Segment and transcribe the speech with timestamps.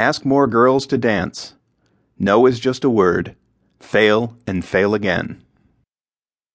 [0.00, 1.52] Ask more girls to dance.
[2.18, 3.36] No is just a word.
[3.80, 5.42] Fail and fail again.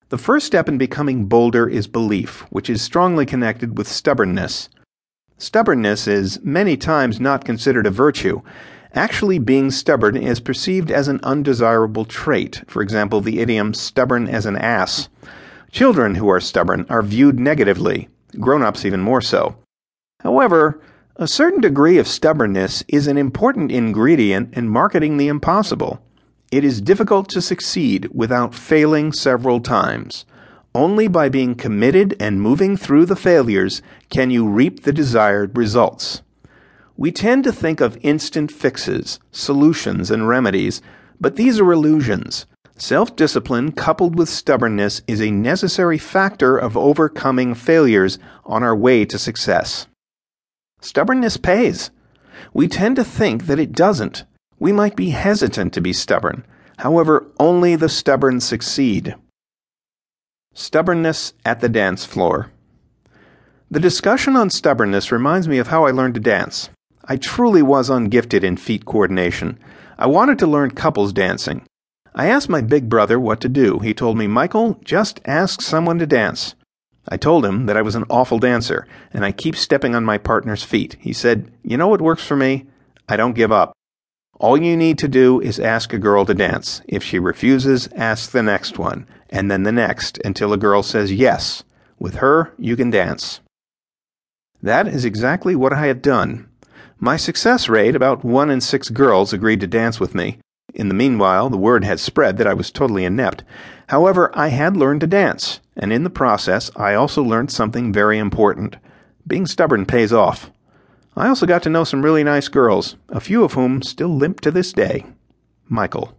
[0.10, 4.70] The first step in becoming bolder is belief, which is strongly connected with stubbornness.
[5.38, 8.42] Stubbornness is many times not considered a virtue.
[8.96, 12.64] Actually, being stubborn is perceived as an undesirable trait.
[12.66, 15.08] For example, the idiom stubborn as an ass.
[15.72, 18.10] Children who are stubborn are viewed negatively,
[18.40, 19.56] grown ups even more so.
[20.22, 20.82] However,
[21.18, 26.02] a certain degree of stubbornness is an important ingredient in marketing the impossible.
[26.52, 30.26] It is difficult to succeed without failing several times.
[30.74, 36.22] Only by being committed and moving through the failures can you reap the desired results.
[36.98, 40.82] We tend to think of instant fixes, solutions, and remedies,
[41.22, 42.46] but these are illusions.
[42.78, 49.06] Self discipline coupled with stubbornness is a necessary factor of overcoming failures on our way
[49.06, 49.88] to success.
[50.86, 51.90] Stubbornness pays.
[52.54, 54.24] We tend to think that it doesn't.
[54.60, 56.46] We might be hesitant to be stubborn.
[56.78, 59.16] However, only the stubborn succeed.
[60.54, 62.52] Stubbornness at the dance floor.
[63.72, 66.70] The discussion on stubbornness reminds me of how I learned to dance.
[67.04, 69.58] I truly was ungifted in feet coordination.
[69.98, 71.64] I wanted to learn couples dancing.
[72.14, 73.80] I asked my big brother what to do.
[73.80, 76.54] He told me, Michael, just ask someone to dance.
[77.08, 80.18] I told him that I was an awful dancer, and I keep stepping on my
[80.18, 80.98] partner's feet.
[81.00, 82.66] He said, You know what works for me?
[83.08, 83.74] I don't give up.
[84.40, 86.82] All you need to do is ask a girl to dance.
[86.88, 91.14] If she refuses, ask the next one, and then the next, until a girl says
[91.14, 91.64] yes.
[92.00, 93.40] With her, you can dance.
[94.62, 96.50] That is exactly what I had done.
[97.00, 100.40] My success rate, about one in six girls agreed to dance with me.
[100.74, 103.44] In the meanwhile, the word had spread that I was totally inept.
[103.88, 108.18] However, I had learned to dance, and in the process, I also learned something very
[108.18, 108.78] important.
[109.28, 110.52] Being stubborn pays off.
[111.16, 114.42] I also got to know some really nice girls, a few of whom still limp
[114.42, 115.06] to this day.
[115.68, 116.18] Michael.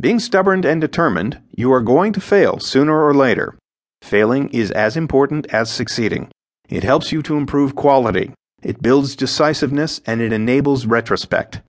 [0.00, 3.56] Being stubborn and determined, you are going to fail sooner or later.
[4.00, 6.30] Failing is as important as succeeding.
[6.68, 8.32] It helps you to improve quality,
[8.62, 11.60] it builds decisiveness, and it enables retrospect.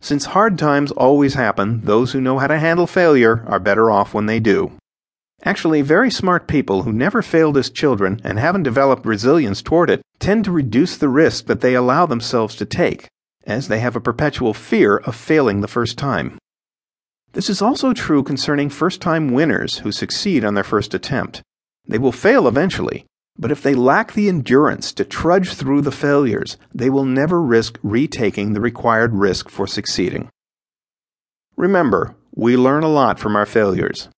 [0.00, 4.12] Since hard times always happen, those who know how to handle failure are better off
[4.12, 4.72] when they do.
[5.44, 10.00] Actually, very smart people who never failed as children and haven't developed resilience toward it
[10.20, 13.08] tend to reduce the risk that they allow themselves to take,
[13.44, 16.38] as they have a perpetual fear of failing the first time.
[17.32, 21.42] This is also true concerning first time winners who succeed on their first attempt.
[21.88, 26.56] They will fail eventually, but if they lack the endurance to trudge through the failures,
[26.72, 30.28] they will never risk retaking the required risk for succeeding.
[31.56, 34.08] Remember, we learn a lot from our failures.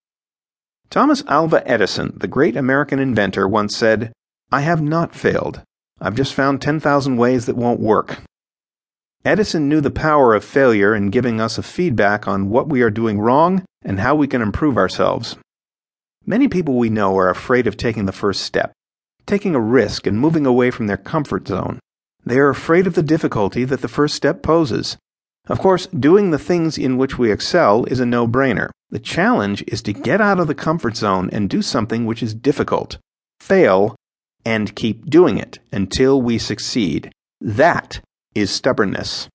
[0.94, 4.12] Thomas Alva Edison, the great American inventor, once said,
[4.53, 5.60] I have not failed.
[6.00, 8.19] I've just found 10,000 ways that won't work.
[9.25, 12.91] Edison knew the power of failure in giving us a feedback on what we are
[12.91, 15.37] doing wrong and how we can improve ourselves.
[16.25, 18.71] Many people we know are afraid of taking the first step
[19.26, 21.81] taking a risk and moving away from their comfort zone.
[22.25, 24.97] They are afraid of the difficulty that the first step poses.
[25.49, 28.71] Of course, doing the things in which we excel is a no brainer.
[28.94, 32.32] The challenge is to get out of the comfort zone and do something which is
[32.32, 32.99] difficult,
[33.41, 33.97] fail,
[34.44, 37.10] and keep doing it until we succeed.
[37.41, 38.00] That
[38.37, 39.27] is stubbornness.